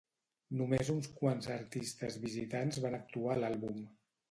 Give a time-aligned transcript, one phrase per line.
[0.61, 3.89] Només uns quants artistes visitants van actuar a l'àlbum.